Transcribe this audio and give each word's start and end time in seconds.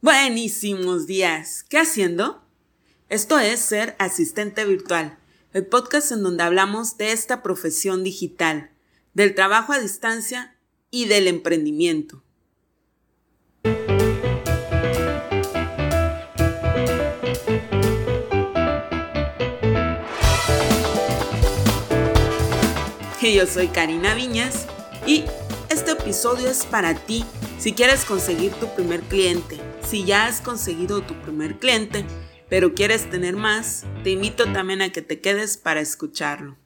Buenísimos 0.00 1.06
días. 1.06 1.64
¿Qué 1.68 1.78
haciendo? 1.78 2.42
Esto 3.08 3.38
es 3.38 3.60
Ser 3.60 3.96
Asistente 3.98 4.64
Virtual, 4.64 5.18
el 5.52 5.66
podcast 5.66 6.12
en 6.12 6.22
donde 6.22 6.42
hablamos 6.42 6.96
de 6.96 7.12
esta 7.12 7.42
profesión 7.42 8.04
digital, 8.04 8.70
del 9.14 9.34
trabajo 9.34 9.72
a 9.72 9.78
distancia 9.78 10.56
y 10.90 11.06
del 11.06 11.28
emprendimiento. 11.28 12.22
yo 23.34 23.46
soy 23.46 23.68
Karina 23.68 24.14
Viñas 24.14 24.66
y 25.06 25.24
este 25.68 25.92
episodio 25.92 26.48
es 26.48 26.64
para 26.64 26.94
ti 26.94 27.24
si 27.58 27.72
quieres 27.72 28.04
conseguir 28.04 28.52
tu 28.52 28.72
primer 28.74 29.00
cliente. 29.02 29.58
Si 29.88 30.04
ya 30.04 30.26
has 30.26 30.40
conseguido 30.40 31.02
tu 31.02 31.14
primer 31.22 31.58
cliente, 31.58 32.04
pero 32.48 32.74
quieres 32.74 33.10
tener 33.10 33.36
más, 33.36 33.84
te 34.04 34.10
invito 34.10 34.52
también 34.52 34.82
a 34.82 34.92
que 34.92 35.02
te 35.02 35.20
quedes 35.20 35.56
para 35.56 35.80
escucharlo. 35.80 36.56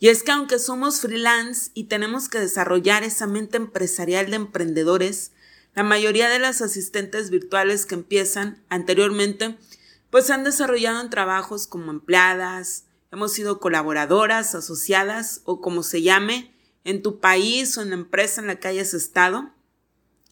Y 0.00 0.08
es 0.08 0.22
que 0.22 0.32
aunque 0.32 0.58
somos 0.58 1.00
freelance 1.00 1.70
y 1.74 1.84
tenemos 1.84 2.28
que 2.28 2.40
desarrollar 2.40 3.04
esa 3.04 3.26
mente 3.26 3.56
empresarial 3.56 4.30
de 4.30 4.36
emprendedores, 4.36 5.30
la 5.74 5.84
mayoría 5.84 6.28
de 6.28 6.38
las 6.38 6.60
asistentes 6.60 7.30
virtuales 7.30 7.86
que 7.86 7.94
empiezan 7.94 8.62
anteriormente, 8.68 9.56
pues 10.10 10.30
han 10.30 10.42
desarrollado 10.42 11.00
en 11.00 11.10
trabajos 11.10 11.66
como 11.66 11.92
empleadas, 11.92 12.84
hemos 13.12 13.32
sido 13.32 13.60
colaboradoras, 13.60 14.54
asociadas 14.54 15.42
o 15.44 15.60
como 15.60 15.82
se 15.82 16.02
llame 16.02 16.52
en 16.84 17.02
tu 17.02 17.20
país 17.20 17.78
o 17.78 17.82
en 17.82 17.90
la 17.90 17.94
empresa 17.94 18.40
en 18.40 18.48
la 18.48 18.56
que 18.56 18.68
hayas 18.68 18.94
estado 18.94 19.52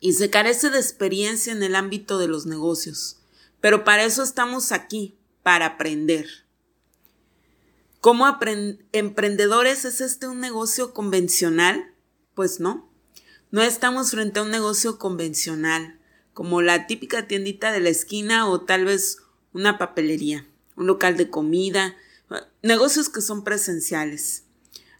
y 0.00 0.14
se 0.14 0.30
carece 0.30 0.70
de 0.70 0.78
experiencia 0.78 1.52
en 1.52 1.62
el 1.62 1.76
ámbito 1.76 2.18
de 2.18 2.26
los 2.26 2.46
negocios. 2.46 3.18
Pero 3.60 3.84
para 3.84 4.04
eso 4.04 4.22
estamos 4.22 4.72
aquí, 4.72 5.18
para 5.42 5.66
aprender. 5.66 6.26
¿Cómo 8.00 8.26
emprendedores 8.92 9.84
es 9.84 10.00
este 10.00 10.26
un 10.26 10.40
negocio 10.40 10.94
convencional? 10.94 11.94
Pues 12.34 12.58
no. 12.58 12.90
No 13.50 13.60
estamos 13.62 14.12
frente 14.12 14.40
a 14.40 14.42
un 14.42 14.50
negocio 14.50 14.98
convencional, 14.98 15.98
como 16.32 16.62
la 16.62 16.86
típica 16.86 17.26
tiendita 17.26 17.72
de 17.72 17.80
la 17.80 17.90
esquina 17.90 18.48
o 18.48 18.62
tal 18.62 18.86
vez 18.86 19.18
una 19.52 19.76
papelería, 19.76 20.46
un 20.76 20.86
local 20.86 21.18
de 21.18 21.28
comida, 21.28 21.94
negocios 22.62 23.10
que 23.10 23.20
son 23.20 23.44
presenciales. 23.44 24.44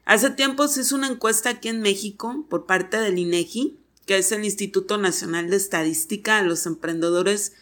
Hace 0.05 0.31
tiempo 0.31 0.69
se 0.69 0.81
hizo 0.83 0.97
una 0.97 1.09
encuesta 1.09 1.51
aquí 1.51 1.69
en 1.69 1.81
México 1.81 2.45
por 2.51 2.67
parte 2.67 2.99
del 2.99 3.19
INEGI, 3.19 3.80
que 4.11 4.19
es 4.19 4.33
el 4.33 4.45
Instituto 4.45 4.99
Nacional 4.99 5.51
de 5.51 5.57
Estadística, 5.57 6.39
a 6.39 6.43
los 6.43 6.67
emprendedores 6.67 7.53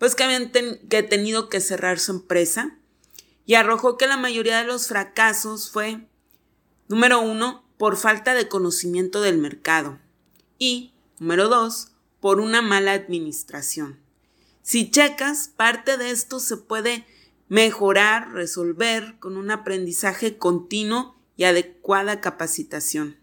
pues 0.00 0.16
que 0.16 0.24
habían 0.24 0.50
que 0.50 1.04
tenido 1.04 1.48
que 1.48 1.60
cerrar 1.60 2.00
su 2.00 2.10
empresa 2.10 2.76
y 3.46 3.54
arrojó 3.54 3.96
que 3.96 4.08
la 4.08 4.16
mayoría 4.16 4.58
de 4.58 4.64
los 4.64 4.88
fracasos 4.88 5.70
fue, 5.70 6.08
número 6.88 7.20
uno, 7.20 7.64
por 7.76 7.96
falta 7.96 8.34
de 8.34 8.48
conocimiento 8.48 9.20
del 9.20 9.38
mercado 9.38 10.00
y, 10.58 10.92
número 11.20 11.48
dos, 11.48 11.92
por 12.18 12.40
una 12.40 12.62
mala 12.62 12.94
administración. 12.94 14.00
Si 14.62 14.90
checas, 14.90 15.52
parte 15.56 15.98
de 15.98 16.10
esto 16.10 16.40
se 16.40 16.56
puede 16.56 17.06
mejorar, 17.48 18.32
resolver 18.32 19.20
con 19.20 19.36
un 19.36 19.52
aprendizaje 19.52 20.36
continuo 20.36 21.14
y 21.36 21.44
adecuada 21.44 22.20
capacitación. 22.20 23.18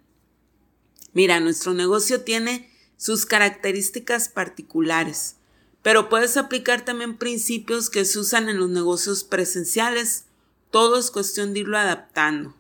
Mira, 1.12 1.42
nuestro 1.42 1.74
negocio 1.74 2.22
tiene 2.22 2.69
sus 3.00 3.26
características 3.26 4.28
particulares, 4.28 5.38
pero 5.82 6.10
puedes 6.10 6.36
aplicar 6.36 6.84
también 6.84 7.18
principios 7.18 7.90
que 7.90 8.04
se 8.04 8.20
usan 8.20 8.50
en 8.50 8.58
los 8.58 8.70
negocios 8.70 9.24
presenciales. 9.24 10.26
Todo 10.70 11.00
es 11.00 11.10
cuestión 11.10 11.54
de 11.54 11.62
irlo 11.62 11.78
adaptando. 11.78 12.54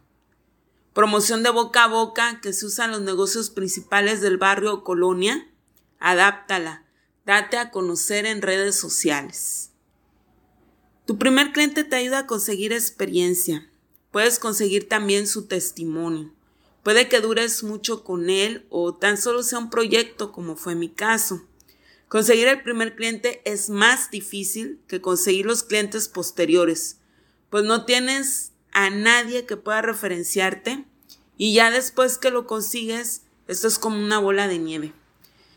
Promoción 0.93 1.43
de 1.43 1.49
boca 1.49 1.83
a 1.83 1.87
boca 1.87 2.39
que 2.41 2.53
se 2.53 2.65
usa 2.65 2.86
en 2.86 2.91
los 2.91 3.02
negocios 3.02 3.49
principales 3.49 4.21
del 4.21 4.37
barrio 4.37 4.73
o 4.73 4.83
colonia. 4.86 5.45
Adáptala. 5.99 6.85
Date 7.25 7.58
a 7.58 7.69
conocer 7.69 8.25
en 8.25 8.41
redes 8.41 8.75
sociales. 8.75 9.71
Tu 11.05 11.17
primer 11.17 11.52
cliente 11.52 11.83
te 11.83 11.97
ayuda 11.97 12.19
a 12.19 12.27
conseguir 12.27 12.71
experiencia. 12.71 13.69
Puedes 14.11 14.39
conseguir 14.39 14.87
también 14.87 15.27
su 15.27 15.47
testimonio. 15.47 16.33
Puede 16.89 17.08
que 17.08 17.22
dures 17.22 17.61
mucho 17.61 18.04
con 18.04 18.32
él 18.32 18.66
o 18.72 18.95
tan 18.95 19.16
solo 19.16 19.44
sea 19.44 19.60
un 19.60 19.70
proyecto 19.70 20.32
como 20.32 20.55
fue 20.55 20.73
mi 20.73 20.89
caso. 20.89 21.45
Conseguir 22.08 22.48
el 22.48 22.64
primer 22.64 22.95
cliente 22.95 23.44
es 23.45 23.70
más 23.70 24.10
difícil 24.10 24.80
que 24.88 25.00
conseguir 25.00 25.45
los 25.45 25.61
clientes 25.61 26.08
posteriores, 26.08 26.98
pues 27.52 27.64
no 27.64 27.86
tienes 27.86 28.54
a 28.72 28.89
nadie 28.89 29.45
que 29.45 29.55
pueda 29.55 29.83
referenciarte 29.83 30.83
y 31.38 31.54
ya 31.54 31.70
después 31.70 32.17
que 32.17 32.32
lo 32.32 32.48
consigues, 32.48 33.21
esto 33.48 33.67
es 33.67 33.77
como 33.77 34.04
una 34.04 34.17
bola 34.17 34.48
de 34.48 34.58
nieve. 34.58 34.92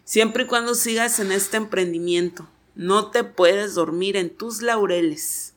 Siempre 0.04 0.42
y 0.42 0.46
cuando 0.46 0.74
sigas 0.74 1.18
en 1.18 1.32
este 1.32 1.56
emprendimiento. 1.56 2.46
No 2.74 3.10
te 3.10 3.24
puedes 3.24 3.72
dormir 3.72 4.18
en 4.18 4.36
tus 4.36 4.60
laureles. 4.60 5.54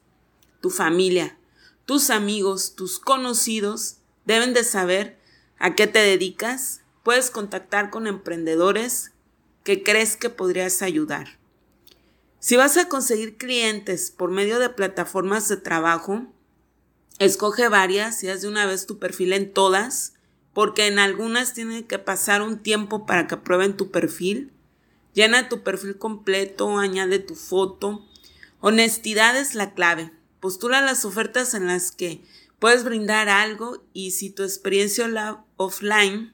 Tu 0.62 0.70
familia, 0.70 1.38
tus 1.86 2.12
amigos, 2.12 2.76
tus 2.76 2.98
conocidos 2.98 3.98
deben 4.24 4.54
de 4.54 4.64
saber 4.64 5.25
a 5.60 5.76
qué 5.76 5.88
te 5.88 6.00
dedicas. 6.00 6.82
Puedes 7.04 7.30
contactar 7.30 7.90
con 7.90 8.08
emprendedores 8.08 9.12
que 9.64 9.84
crees 9.84 10.18
que 10.18 10.30
podrías 10.30 10.82
ayudar. 10.82 11.40
Si 12.40 12.56
vas 12.56 12.78
a 12.78 12.88
conseguir 12.88 13.38
clientes 13.38 14.12
por 14.12 14.32
medio 14.32 14.60
de 14.60 14.70
plataformas 14.70 15.48
de 15.48 15.58
trabajo, 15.58 16.28
escoge 17.20 17.68
varias 17.70 18.24
y 18.24 18.30
haz 18.30 18.42
de 18.42 18.48
una 18.48 18.66
vez 18.66 18.86
tu 18.86 19.00
perfil 19.00 19.34
en 19.34 19.52
todas, 19.52 20.14
porque 20.54 20.88
en 20.88 21.00
algunas 21.00 21.54
tiene 21.54 21.86
que 21.86 22.00
pasar 22.00 22.42
un 22.42 22.60
tiempo 22.60 23.06
para 23.06 23.28
que 23.28 23.36
aprueben 23.36 23.76
tu 23.76 23.92
perfil 23.92 24.52
Llena 25.16 25.48
tu 25.48 25.64
perfil 25.64 25.98
completo, 25.98 26.78
añade 26.78 27.20
tu 27.20 27.36
foto. 27.36 28.06
Honestidad 28.60 29.38
es 29.38 29.56
la 29.56 29.74
clave. 29.74 30.12
Postula 30.42 30.82
las 30.82 31.06
ofertas 31.06 31.54
en 31.54 31.68
las 31.68 31.92
que 31.92 32.22
puedes 32.60 32.84
brindar 32.84 33.30
algo 33.30 33.82
y 33.94 34.12
si 34.12 34.30
tu 34.30 34.44
experiencia 34.44 35.06
offline 35.58 36.34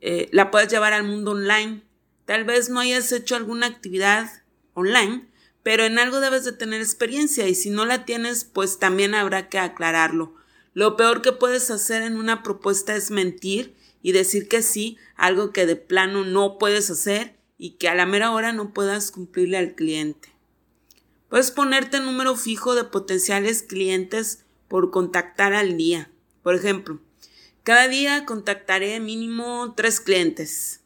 eh, 0.00 0.28
la 0.32 0.50
puedes 0.50 0.68
llevar 0.68 0.92
al 0.92 1.04
mundo 1.04 1.30
online. 1.30 1.82
Tal 2.24 2.44
vez 2.44 2.68
no 2.68 2.80
hayas 2.80 3.12
hecho 3.12 3.36
alguna 3.36 3.66
actividad 3.66 4.28
online, 4.74 5.28
pero 5.62 5.84
en 5.84 5.98
algo 5.98 6.20
debes 6.20 6.44
de 6.44 6.52
tener 6.52 6.80
experiencia 6.80 7.48
y 7.48 7.54
si 7.54 7.70
no 7.70 7.86
la 7.86 8.04
tienes, 8.04 8.44
pues 8.44 8.78
también 8.78 9.14
habrá 9.14 9.48
que 9.48 9.58
aclararlo. 9.58 10.34
Lo 10.74 10.96
peor 10.96 11.22
que 11.22 11.32
puedes 11.32 11.70
hacer 11.70 12.02
en 12.02 12.16
una 12.16 12.42
propuesta 12.42 12.96
es 12.96 13.10
mentir 13.10 13.76
y 14.02 14.12
decir 14.12 14.48
que 14.48 14.62
sí, 14.62 14.98
algo 15.14 15.52
que 15.52 15.66
de 15.66 15.76
plano 15.76 16.24
no 16.24 16.58
puedes 16.58 16.90
hacer 16.90 17.38
y 17.56 17.72
que 17.72 17.88
a 17.88 17.94
la 17.94 18.06
mera 18.06 18.32
hora 18.32 18.52
no 18.52 18.72
puedas 18.72 19.12
cumplirle 19.12 19.58
al 19.58 19.74
cliente. 19.76 20.30
Puedes 21.28 21.52
ponerte 21.52 22.00
número 22.00 22.34
fijo 22.36 22.74
de 22.74 22.84
potenciales 22.84 23.62
clientes 23.62 24.44
por 24.66 24.90
contactar 24.90 25.52
al 25.52 25.76
día. 25.76 26.10
Por 26.42 26.56
ejemplo, 26.56 27.00
cada 27.62 27.86
día 27.86 28.24
contactaré 28.26 28.98
mínimo 28.98 29.74
tres 29.76 30.00
clientes. 30.00 30.80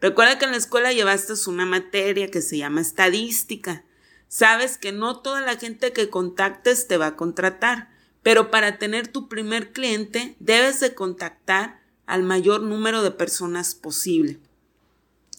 Recuerda 0.00 0.38
que 0.38 0.46
en 0.46 0.52
la 0.52 0.56
escuela 0.56 0.92
llevaste 0.92 1.34
una 1.46 1.66
materia 1.66 2.30
que 2.30 2.40
se 2.40 2.56
llama 2.56 2.80
estadística. 2.80 3.84
Sabes 4.28 4.78
que 4.78 4.92
no 4.92 5.20
toda 5.20 5.42
la 5.42 5.56
gente 5.56 5.92
que 5.92 6.08
contactes 6.08 6.88
te 6.88 6.96
va 6.96 7.08
a 7.08 7.16
contratar, 7.16 7.90
pero 8.22 8.50
para 8.50 8.78
tener 8.78 9.08
tu 9.08 9.28
primer 9.28 9.72
cliente 9.72 10.36
debes 10.38 10.80
de 10.80 10.94
contactar 10.94 11.80
al 12.06 12.22
mayor 12.22 12.62
número 12.62 13.02
de 13.02 13.10
personas 13.10 13.74
posible. 13.74 14.38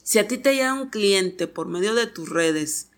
Si 0.03 0.19
a 0.19 0.27
ti 0.27 0.37
te 0.37 0.53
llega 0.53 0.73
un 0.73 0.89
cliente 0.89 1.47
por 1.47 1.67
medio 1.67 1.95
de 1.95 2.05
tus 2.05 2.29
redes, 2.29 2.89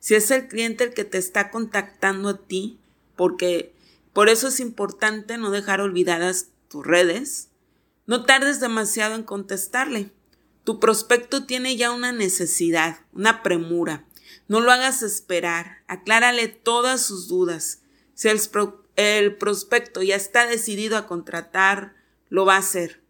si 0.00 0.14
es 0.14 0.30
el 0.30 0.48
cliente 0.48 0.84
el 0.84 0.94
que 0.94 1.04
te 1.04 1.18
está 1.18 1.50
contactando 1.50 2.30
a 2.30 2.38
ti, 2.38 2.78
porque 3.16 3.74
por 4.12 4.28
eso 4.28 4.48
es 4.48 4.60
importante 4.60 5.38
no 5.38 5.50
dejar 5.50 5.80
olvidadas 5.80 6.48
tus 6.72 6.84
redes, 6.86 7.50
no 8.06 8.24
tardes 8.24 8.58
demasiado 8.58 9.14
en 9.14 9.22
contestarle. 9.22 10.10
Tu 10.64 10.80
prospecto 10.80 11.44
tiene 11.44 11.76
ya 11.76 11.90
una 11.90 12.12
necesidad, 12.12 13.00
una 13.12 13.42
premura. 13.42 14.06
No 14.48 14.60
lo 14.60 14.72
hagas 14.72 15.02
esperar, 15.02 15.82
aclárale 15.86 16.48
todas 16.48 17.04
sus 17.04 17.28
dudas. 17.28 17.82
Si 18.14 18.28
el, 18.96 19.36
prospecto 19.36 20.02
ya 20.02 20.16
está 20.16 20.46
decidido 20.46 20.96
a 20.96 21.06
contratar, 21.06 21.94
lo 22.30 22.46
va 22.46 22.56
a 22.56 22.60
hacer, 22.60 23.02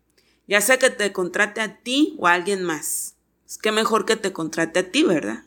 ya 0.49 0.61
sea 0.61 0.79
que 0.79 0.91
te 0.91 1.13
contrate 1.13 1.61
a 1.61 1.79
ti 1.79 2.17
o 2.19 2.27
a 2.27 2.33
alguien 2.33 2.65
más. 2.65 3.15
Es 3.47 3.59
que 3.59 3.71
mejor 3.71 4.07
que 4.07 4.17
te 4.17 4.33
contrate 4.33 4.81
a 4.81 4.91
ti, 4.91 5.05
¿verdad? 5.05 5.45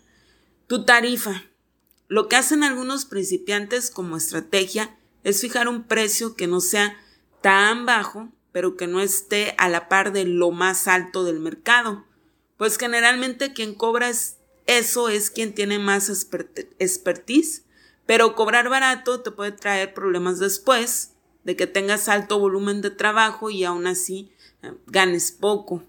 Tu 0.67 0.85
tarifa. 0.85 1.43
Lo 2.07 2.29
que 2.29 2.37
hacen 2.37 2.63
algunos 2.63 3.03
principiantes 3.05 3.89
como 3.89 4.15
estrategia 4.15 4.95
es 5.23 5.41
fijar 5.41 5.67
un 5.67 5.83
precio 5.83 6.35
que 6.35 6.47
no 6.47 6.61
sea 6.61 6.97
tan 7.45 7.85
bajo, 7.85 8.29
pero 8.51 8.75
que 8.75 8.87
no 8.87 9.01
esté 9.01 9.53
a 9.59 9.69
la 9.69 9.87
par 9.87 10.11
de 10.13 10.25
lo 10.25 10.49
más 10.49 10.87
alto 10.87 11.23
del 11.23 11.39
mercado. 11.39 12.03
Pues 12.57 12.79
generalmente 12.79 13.53
quien 13.53 13.75
cobra 13.75 14.09
es 14.09 14.37
eso 14.65 15.09
es 15.09 15.29
quien 15.29 15.53
tiene 15.53 15.77
más 15.77 16.09
expertise, 16.09 17.63
pero 18.07 18.33
cobrar 18.33 18.67
barato 18.67 19.21
te 19.21 19.29
puede 19.29 19.51
traer 19.51 19.93
problemas 19.93 20.39
después 20.39 21.11
de 21.43 21.55
que 21.55 21.67
tengas 21.67 22.09
alto 22.09 22.39
volumen 22.39 22.81
de 22.81 22.89
trabajo 22.89 23.51
y 23.51 23.63
aún 23.63 23.85
así 23.85 24.31
eh, 24.63 24.73
ganes 24.87 25.31
poco. 25.31 25.83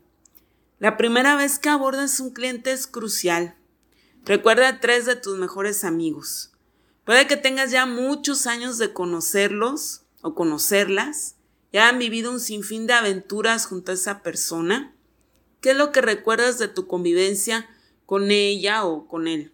La 0.79 0.99
primera 0.99 1.37
vez 1.37 1.59
que 1.59 1.71
abordas 1.71 2.21
un 2.21 2.35
cliente 2.35 2.71
es 2.73 2.87
crucial. 2.87 3.55
Recuerda 4.27 4.69
a 4.69 4.81
tres 4.81 5.07
de 5.07 5.17
tus 5.17 5.39
mejores 5.39 5.85
amigos. 5.85 6.53
Puede 7.07 7.27
que 7.27 7.39
tengas 7.39 7.71
ya 7.71 7.87
muchos 7.87 8.47
años 8.47 8.77
de 8.77 8.93
conocerlos 8.93 10.03
o 10.21 10.35
conocerlas, 10.35 11.36
ya 11.77 11.91
han 11.91 11.99
vivido 11.99 12.33
un 12.33 12.41
sinfín 12.41 12.87
de 12.87 12.95
aventuras 12.95 13.67
junto 13.67 13.93
a 13.93 13.97
esa 13.97 14.23
persona. 14.23 14.95
¿Qué 15.61 15.73
es 15.73 15.77
lo 15.77 15.93
que 15.93 16.01
recuerdas 16.01 16.59
de 16.59 16.69
tu 16.69 16.87
convivencia 16.87 17.69
con 18.07 18.31
ella 18.31 18.87
o 18.87 19.07
con 19.07 19.29
él? 19.29 19.53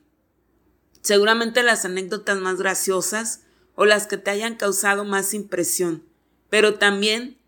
Seguramente 1.01 1.65
las 1.65 1.85
anécdotas 1.85 2.39
más 2.39 2.59
graciosas 2.59 3.43
o 3.75 3.87
las 3.87 4.07
que 4.07 4.19
te 4.19 4.31
hayan 4.31 4.55
causado 4.55 5.05
más 5.05 5.35
impresión, 5.35 6.05
pero 6.49 6.75
también 6.75 7.39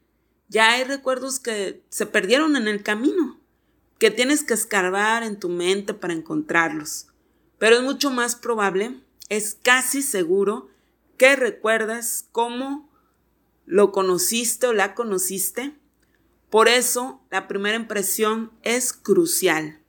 ya 0.48 0.72
hay 0.72 0.82
recuerdos 0.82 1.38
que 1.38 1.80
se 1.88 2.06
perdieron 2.06 2.56
en 2.56 2.66
el 2.66 2.82
camino, 2.82 3.38
que 4.00 4.10
tienes 4.10 4.42
que 4.42 4.54
escarbar 4.54 5.22
en 5.22 5.38
tu 5.38 5.50
mente 5.50 5.94
para 5.94 6.14
encontrarlos. 6.14 7.06
Pero 7.58 7.76
es 7.76 7.82
mucho 7.84 8.10
más 8.10 8.34
probable, 8.34 9.00
es 9.28 9.56
casi 9.62 10.02
seguro, 10.02 10.68
que 11.16 11.36
recuerdas 11.36 12.26
cómo 12.32 12.92
lo 13.66 13.92
conociste 13.92 14.66
o 14.66 14.72
la 14.72 14.94
conociste. 14.94 15.74
Por 16.50 16.68
eso, 16.68 17.20
la 17.30 17.48
primera 17.48 17.76
impresión 17.76 18.52
es 18.62 18.92
crucial. 18.92 19.80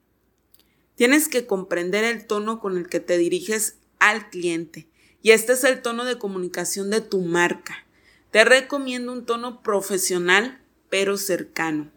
Tienes 0.95 1.27
que 1.27 1.45
comprender 1.45 2.03
el 2.03 2.25
tono 2.25 2.59
con 2.59 2.77
el 2.77 2.87
que 2.87 2.99
te 2.99 3.17
diriges 3.17 3.77
al 3.99 4.29
cliente. 4.29 4.87
Y 5.21 5.31
este 5.31 5.53
es 5.53 5.63
el 5.63 5.81
tono 5.81 6.05
de 6.05 6.17
comunicación 6.17 6.89
de 6.89 7.01
tu 7.01 7.21
marca. 7.21 7.85
Te 8.31 8.45
recomiendo 8.45 9.11
un 9.11 9.25
tono 9.25 9.61
profesional 9.61 10.61
pero 10.89 11.17
cercano. 11.17 11.91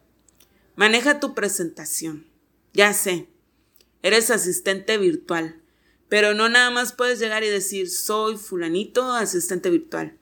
Maneja 0.76 1.20
tu 1.20 1.34
presentación. 1.34 2.26
Ya 2.72 2.92
sé, 2.92 3.28
eres 4.02 4.30
asistente 4.30 4.98
virtual, 4.98 5.60
pero 6.08 6.34
no 6.34 6.48
nada 6.48 6.70
más 6.70 6.92
puedes 6.92 7.18
llegar 7.18 7.44
y 7.44 7.48
decir 7.48 7.90
soy 7.90 8.36
fulanito 8.36 9.12
asistente 9.12 9.70
virtual. 9.70 10.17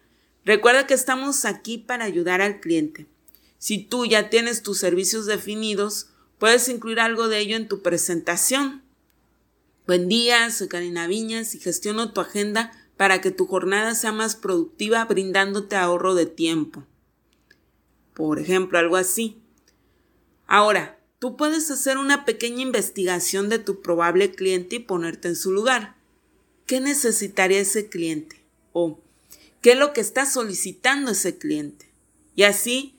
Recuerda 0.47 0.87
que 0.87 0.95
estamos 0.95 1.45
aquí 1.45 1.77
para 1.77 2.05
ayudar 2.05 2.41
al 2.41 2.61
cliente. 2.61 3.09
Si 3.59 3.79
tú 3.79 4.07
ya 4.07 4.31
tienes 4.31 4.63
tus 4.63 4.79
servicios 4.79 5.27
definidos, 5.27 6.11
puedes 6.39 6.69
incluir 6.69 7.01
algo 7.01 7.27
de 7.27 7.41
ello 7.41 7.57
en 7.57 7.67
tu 7.67 7.83
presentación. 7.83 8.85
Buen 9.89 10.09
día, 10.09 10.49
soy 10.53 10.69
Karina 10.69 11.09
Viñas 11.09 11.57
y 11.57 11.59
gestiono 11.59 12.13
tu 12.13 12.21
agenda 12.21 12.71
para 12.97 13.21
que 13.21 13.33
tu 13.33 13.49
jornada 13.49 13.97
sea 13.97 14.13
más 14.13 14.37
productiva 14.37 15.05
brindándote 15.05 15.75
ahorro 15.75 16.15
de 16.15 16.27
tiempo. 16.27 16.87
Por 18.15 18.39
ejemplo, 18.39 18.79
algo 18.79 18.95
así. 18.95 19.43
Ahora, 20.47 21.01
tú 21.19 21.37
puedes 21.37 21.73
hacer 21.73 21.99
una 21.99 22.25
pequeña 22.25 22.63
investigación 22.63 23.49
de 23.49 23.59
tu 23.59 23.83
probable 23.83 24.31
cliente 24.31 24.77
y 24.77 24.79
ponerte 24.79 25.27
en 25.27 25.35
su 25.35 25.51
lugar. 25.51 25.97
¿Qué 26.67 26.81
necesitaría 26.81 27.59
ese 27.59 27.89
cliente? 27.89 28.45
O 28.73 29.01
¿qué 29.61 29.73
es 29.73 29.79
lo 29.79 29.93
que 29.93 30.01
está 30.01 30.27
solicitando 30.27 31.13
ese 31.13 31.39
cliente? 31.39 31.91
Y 32.35 32.45
así, 32.45 32.99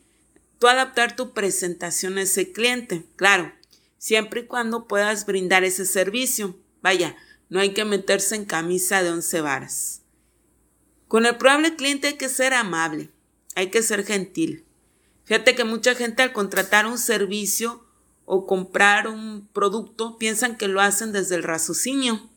tú 0.59 0.67
adaptar 0.67 1.15
tu 1.15 1.33
presentación 1.33 2.17
a 2.17 2.23
ese 2.23 2.51
cliente. 2.51 3.05
Claro, 3.15 3.53
siempre 3.97 4.41
y 4.41 4.45
cuando 4.45 4.87
puedas 4.87 5.25
brindar 5.25 5.63
ese 5.63 5.85
servicio. 5.85 6.57
Vaya, 6.81 7.15
no 7.49 7.59
hay 7.59 7.73
que 7.73 7.85
meterse 7.85 8.35
en 8.35 8.45
camisa 8.45 9.03
de 9.03 9.11
once 9.11 9.41
varas. 9.41 10.01
Con 11.07 11.25
el 11.25 11.37
probable 11.37 11.75
cliente 11.75 12.07
hay 12.07 12.13
que 12.15 12.29
ser 12.29 12.53
amable, 12.53 13.09
hay 13.55 13.69
que 13.69 13.81
ser 13.81 14.05
gentil. 14.05 14.65
Fíjate 15.23 15.55
que 15.55 15.63
mucha 15.63 15.95
gente 15.95 16.23
al 16.23 16.33
contratar 16.33 16.85
un 16.85 16.97
servicio 16.97 17.85
o 18.25 18.45
comprar 18.45 19.07
un 19.07 19.47
producto 19.53 20.17
piensan 20.17 20.57
que 20.57 20.67
lo 20.67 20.81
hacen 20.81 21.13
desde 21.13 21.35
el 21.35 21.43
raciocinio. 21.43 22.29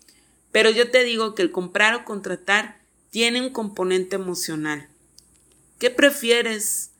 Pero 0.52 0.70
yo 0.70 0.90
te 0.90 1.04
digo 1.04 1.34
que 1.34 1.42
el 1.42 1.50
comprar 1.50 1.94
o 1.94 2.04
contratar 2.04 2.79
tiene 3.10 3.40
un 3.40 3.50
componente 3.50 4.16
emocional. 4.16 4.88
¿Qué 5.78 5.90
prefieres? 5.90 6.90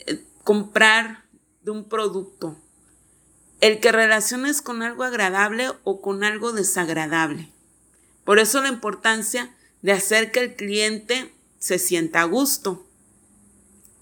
Eh, 0.00 0.24
comprar 0.44 1.24
de 1.62 1.70
un 1.70 1.88
producto 1.88 2.56
el 3.60 3.80
que 3.80 3.92
relaciones 3.92 4.62
con 4.62 4.82
algo 4.82 5.04
agradable 5.04 5.70
o 5.84 6.00
con 6.00 6.24
algo 6.24 6.52
desagradable. 6.52 7.52
Por 8.24 8.38
eso 8.38 8.62
la 8.62 8.68
importancia 8.68 9.54
de 9.82 9.92
hacer 9.92 10.32
que 10.32 10.40
el 10.40 10.56
cliente 10.56 11.32
se 11.58 11.78
sienta 11.78 12.22
a 12.22 12.24
gusto. 12.24 12.86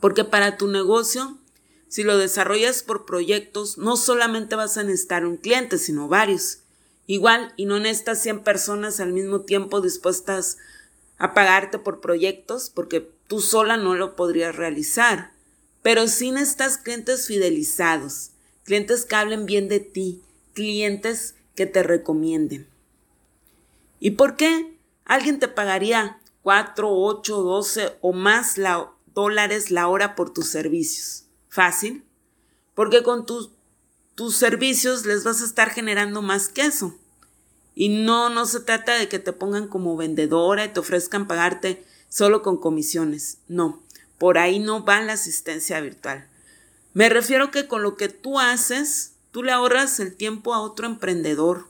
Porque 0.00 0.24
para 0.24 0.56
tu 0.56 0.68
negocio, 0.68 1.38
si 1.88 2.04
lo 2.04 2.18
desarrollas 2.18 2.82
por 2.82 3.04
proyectos, 3.04 3.78
no 3.78 3.96
solamente 3.96 4.54
vas 4.54 4.76
a 4.78 4.84
necesitar 4.84 5.26
un 5.26 5.36
cliente, 5.36 5.78
sino 5.78 6.08
varios. 6.08 6.60
Igual, 7.06 7.52
y 7.56 7.64
no 7.64 7.80
necesitas 7.80 8.22
100 8.22 8.44
personas 8.44 9.00
al 9.00 9.12
mismo 9.12 9.40
tiempo 9.40 9.80
dispuestas 9.80 10.58
a 11.18 11.34
pagarte 11.34 11.78
por 11.78 12.00
proyectos, 12.00 12.70
porque 12.70 13.00
tú 13.26 13.40
sola 13.40 13.76
no 13.76 13.94
lo 13.94 14.16
podrías 14.16 14.56
realizar. 14.56 15.32
Pero 15.82 16.08
sí 16.08 16.30
necesitas 16.30 16.78
clientes 16.78 17.26
fidelizados, 17.26 18.30
clientes 18.64 19.04
que 19.04 19.16
hablen 19.16 19.46
bien 19.46 19.68
de 19.68 19.80
ti, 19.80 20.22
clientes 20.54 21.34
que 21.54 21.66
te 21.66 21.82
recomienden. 21.82 22.68
¿Y 24.00 24.12
por 24.12 24.36
qué 24.36 24.76
alguien 25.04 25.38
te 25.40 25.48
pagaría 25.48 26.20
4, 26.42 26.88
8, 26.90 27.42
12 27.42 27.98
o 28.00 28.12
más 28.12 28.56
dólares 29.12 29.70
la 29.70 29.88
hora 29.88 30.14
por 30.14 30.32
tus 30.32 30.48
servicios? 30.48 31.24
Fácil, 31.48 32.04
porque 32.74 33.02
con 33.02 33.26
tus, 33.26 33.50
tus 34.14 34.36
servicios 34.36 35.04
les 35.04 35.24
vas 35.24 35.42
a 35.42 35.44
estar 35.44 35.70
generando 35.70 36.22
más 36.22 36.48
que 36.48 36.62
eso. 36.62 36.96
Y 37.80 37.90
no, 37.90 38.28
no 38.28 38.44
se 38.44 38.58
trata 38.58 38.98
de 38.98 39.08
que 39.08 39.20
te 39.20 39.32
pongan 39.32 39.68
como 39.68 39.96
vendedora 39.96 40.64
y 40.64 40.68
te 40.70 40.80
ofrezcan 40.80 41.28
pagarte 41.28 41.84
solo 42.08 42.42
con 42.42 42.56
comisiones. 42.56 43.38
No, 43.46 43.80
por 44.18 44.36
ahí 44.36 44.58
no 44.58 44.84
va 44.84 45.00
la 45.00 45.12
asistencia 45.12 45.80
virtual. 45.80 46.26
Me 46.92 47.08
refiero 47.08 47.52
que 47.52 47.68
con 47.68 47.84
lo 47.84 47.94
que 47.94 48.08
tú 48.08 48.40
haces, 48.40 49.12
tú 49.30 49.44
le 49.44 49.52
ahorras 49.52 50.00
el 50.00 50.16
tiempo 50.16 50.54
a 50.54 50.60
otro 50.60 50.88
emprendedor. 50.88 51.68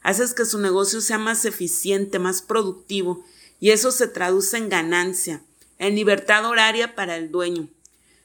Haces 0.00 0.32
que 0.32 0.46
su 0.46 0.58
negocio 0.58 1.02
sea 1.02 1.18
más 1.18 1.44
eficiente, 1.44 2.18
más 2.18 2.40
productivo, 2.40 3.22
y 3.60 3.72
eso 3.72 3.92
se 3.92 4.08
traduce 4.08 4.56
en 4.56 4.70
ganancia, 4.70 5.42
en 5.76 5.94
libertad 5.94 6.46
horaria 6.46 6.94
para 6.94 7.16
el 7.16 7.30
dueño. 7.30 7.68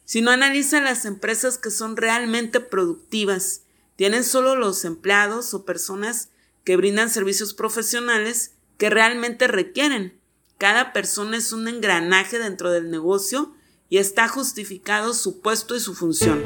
Si 0.06 0.22
no 0.22 0.32
analizan 0.32 0.86
las 0.86 1.04
empresas 1.04 1.58
que 1.58 1.70
son 1.70 1.98
realmente 1.98 2.62
productivas, 2.62 3.64
tienen 3.98 4.24
solo 4.24 4.56
los 4.56 4.86
empleados 4.86 5.54
o 5.54 5.66
personas 5.66 6.30
que 6.66 6.76
brindan 6.76 7.10
servicios 7.10 7.54
profesionales 7.54 8.56
que 8.78 8.90
realmente 8.90 9.48
requieren. 9.48 10.20
Cada 10.58 10.92
persona 10.92 11.38
es 11.38 11.54
un 11.54 11.68
engranaje 11.70 12.40
dentro 12.40 12.72
del 12.72 12.92
negocio 12.92 13.56
y 13.88 14.00
está 14.00 14.28
justificado 14.28 15.14
su 15.14 15.42
puesto 15.42 15.76
y 15.76 15.80
su 15.80 15.96
función. 15.96 16.44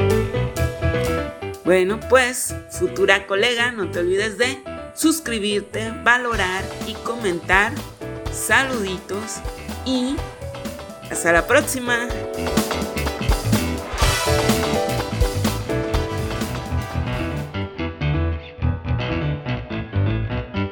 Bueno, 1.65 1.99
pues, 2.09 2.53
futura 2.71 3.27
colega, 3.27 3.71
no 3.71 3.89
te 3.89 3.99
olvides 3.99 4.37
de 4.37 4.61
suscribirte, 4.95 5.91
valorar 6.03 6.63
y 6.85 6.93
comentar. 6.95 7.73
Saluditos 8.31 9.37
y 9.85 10.15
hasta 11.09 11.31
la 11.31 11.47
próxima. 11.47 12.07